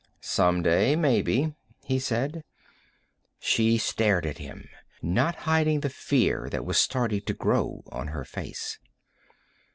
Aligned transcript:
"Someday, 0.21 0.95
maybe," 0.95 1.53
he 1.83 1.99
said. 1.99 2.43
She 3.37 3.77
stared 3.77 4.25
at 4.25 4.39
him, 4.39 4.67
not 5.03 5.35
hiding 5.45 5.81
the 5.81 5.91
fear 5.91 6.47
that 6.49 6.65
was 6.65 6.79
starting 6.79 7.21
to 7.21 7.35
grow 7.35 7.83
on 7.91 8.07
her 8.07 8.25
face. 8.25 8.79